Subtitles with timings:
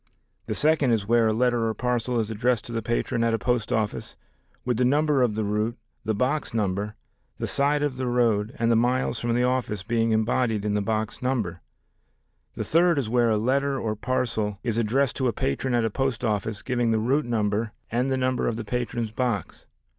[0.47, 3.37] The second is where a letter or parcel is addressed to the patron at a
[3.37, 4.15] post office,
[4.65, 6.95] with the number of the route, the box number,
[7.37, 10.81] the side of the road, and the miles from the office being embodied in the
[10.81, 11.61] box number.
[12.55, 15.91] The third is where a letter or parcel is addressed to a patron at a
[15.91, 19.67] post office giving the route number and the number of the patron's box.